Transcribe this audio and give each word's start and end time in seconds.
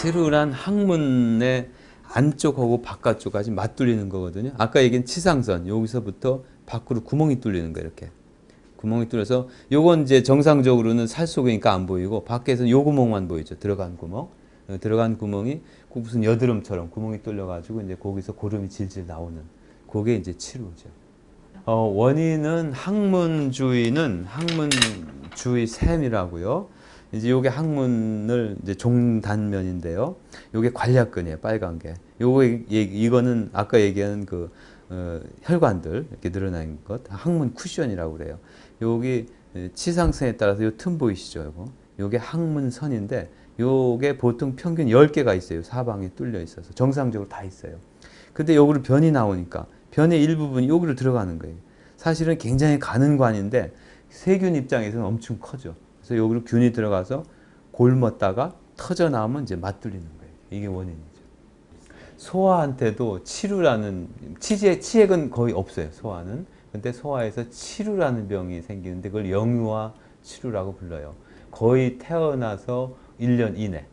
치루란 0.00 0.52
항문의 0.52 1.70
안쪽하고 2.04 2.82
바깥쪽까지 2.82 3.50
맞뚫리는 3.50 4.08
거거든요. 4.08 4.52
아까 4.56 4.80
얘기한 4.82 5.04
치상선 5.04 5.66
여기서부터 5.66 6.44
밖으로 6.66 7.00
구멍이 7.02 7.40
뚫리는 7.40 7.72
거예요. 7.72 7.86
이렇게 7.86 8.10
구멍이 8.76 9.08
뚫려서 9.08 9.48
요건 9.72 10.02
이제 10.02 10.22
정상적으로는 10.22 11.08
살 11.08 11.26
속이니까 11.26 11.72
안 11.72 11.86
보이고 11.86 12.22
밖에서는 12.24 12.70
요 12.70 12.84
구멍만 12.84 13.26
보이죠. 13.26 13.58
들어간 13.58 13.96
구멍. 13.96 14.28
어, 14.68 14.76
들어간 14.80 15.18
구멍이 15.18 15.62
꼭 15.88 16.00
무슨 16.00 16.22
여드름처럼 16.22 16.90
구멍이 16.90 17.24
뚫려가지고 17.24 17.80
이제 17.80 17.96
거기서 17.96 18.34
고름이 18.34 18.68
질질 18.68 19.06
나오는 19.06 19.42
그게 19.90 20.14
이제 20.14 20.32
치루죠. 20.36 20.88
어, 21.64 21.74
원인은 21.74 22.72
항문 22.72 23.50
주위는 23.50 24.26
항문 24.28 24.70
주위 25.34 25.66
샘이라고요. 25.66 26.68
이제 27.12 27.30
요게 27.30 27.48
항문을 27.48 28.56
이제 28.62 28.74
종단면인데요. 28.74 30.16
요게 30.54 30.72
관략근이에요. 30.72 31.38
빨간 31.38 31.78
게. 31.78 31.94
요거 32.20 32.44
이- 32.44 32.64
이거는 32.70 33.50
아까 33.52 33.80
얘기한 33.80 34.26
그 34.26 34.50
어, 34.90 35.20
혈관들 35.42 36.06
이렇게 36.10 36.30
늘어난 36.30 36.78
것 36.84 37.02
항문 37.08 37.52
쿠션이라고 37.54 38.16
그래요. 38.16 38.38
여기 38.80 39.26
치상선에 39.74 40.36
따라서 40.36 40.64
요 40.64 40.70
틈 40.76 40.98
보이시죠? 40.98 41.44
요거. 41.44 41.66
요게 41.98 42.16
항문선인데 42.18 43.30
요게 43.60 44.18
보통 44.18 44.54
평균 44.56 44.86
10개가 44.86 45.36
있어요. 45.36 45.62
사방에 45.62 46.10
뚫려 46.14 46.40
있어서 46.40 46.72
정상적으로 46.74 47.28
다 47.28 47.42
있어요. 47.42 47.76
근데 48.32 48.54
여기로 48.54 48.82
변이 48.82 49.10
나오니까 49.10 49.66
변의 49.90 50.22
일부분이 50.22 50.68
여기로 50.68 50.94
들어가는 50.94 51.38
거예요. 51.38 51.56
사실은 51.96 52.38
굉장히 52.38 52.78
가는 52.78 53.16
관인데 53.16 53.72
세균 54.10 54.54
입장에서는 54.54 55.04
엄청 55.04 55.38
커져. 55.40 55.74
그래서 56.08 56.24
여기로 56.24 56.44
균이 56.44 56.72
들어가서 56.72 57.22
골먹다가 57.70 58.54
터져 58.78 59.10
나오면 59.10 59.42
이제 59.42 59.56
맞들리는 59.56 60.02
거예요. 60.02 60.32
이게 60.50 60.66
원인이죠. 60.66 61.18
소화한테도 62.16 63.24
치루라는 63.24 64.08
치제 64.40 64.80
치액은 64.80 65.28
거의 65.30 65.52
없어요. 65.52 65.90
소화는. 65.92 66.46
근데 66.72 66.92
소화에서 66.92 67.50
치루라는 67.50 68.26
병이 68.28 68.62
생기는데 68.62 69.10
그걸 69.10 69.30
영유아 69.30 69.92
치루라고 70.22 70.76
불러요. 70.76 71.14
거의 71.50 71.98
태어나서 71.98 72.96
1년 73.20 73.58
이내 73.58 73.84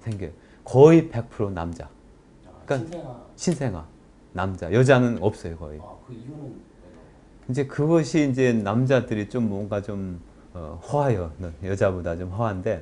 생겨요. 0.00 0.30
거의 0.64 1.08
100% 1.08 1.52
남자. 1.52 1.88
그러니까 2.64 2.88
신생아. 2.90 3.16
신생아 3.36 3.86
남자 4.32 4.72
여자는 4.72 5.18
없어요 5.22 5.56
거의 5.56 5.78
아, 5.80 5.94
그 6.06 6.12
이유는? 6.12 6.56
이제 7.48 7.66
그것이 7.66 8.28
이제 8.28 8.52
남자들이 8.52 9.28
좀 9.28 9.48
뭔가 9.48 9.80
좀 9.80 10.20
어, 10.56 10.80
허해요 10.90 11.32
여자보다 11.62 12.16
좀 12.16 12.30
허한데 12.30 12.80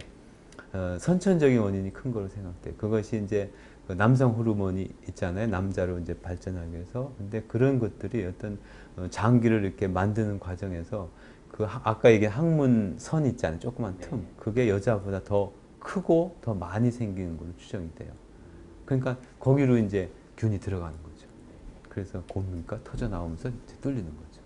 어, 0.73 0.97
선천적인 1.01 1.59
원인이 1.59 1.93
큰 1.93 2.13
거로 2.13 2.29
생각돼요 2.29 2.75
그것이 2.77 3.23
이제 3.25 3.51
그 3.87 3.93
남성 3.93 4.33
호르몬이 4.33 4.89
있잖아요. 5.09 5.47
남자로 5.49 5.99
이제 5.99 6.15
발전하기 6.15 6.73
위해서. 6.73 7.13
근데 7.19 7.43
그런 7.43 7.79
것들이 7.79 8.25
어떤 8.25 8.59
어, 8.97 9.07
장기를 9.11 9.63
이렇게 9.65 9.87
만드는 9.87 10.39
과정에서 10.41 11.11
그 11.53 11.65
하- 11.65 11.81
아까 11.85 12.11
얘기한 12.11 12.37
항문 12.37 12.97
선 12.99 13.27
있잖아요. 13.27 13.61
조그만 13.61 13.97
틈. 13.99 14.21
네. 14.21 14.27
그게 14.39 14.69
여자보다 14.71 15.23
더 15.23 15.53
크고 15.79 16.37
더 16.41 16.55
많이 16.55 16.91
생기는 16.91 17.37
걸로 17.37 17.51
추정이 17.59 17.95
돼요. 17.95 18.11
그러니까 18.87 19.19
거기로 19.39 19.77
이제 19.79 20.11
균이 20.39 20.59
들어가는 20.61 20.97
거죠. 21.03 21.27
그래서 21.91 22.23
고문가 22.29 22.83
터져 22.83 23.09
나오면서 23.09 23.51
이제 23.51 23.77
뚫리는 23.83 24.05
거죠. 24.05 24.41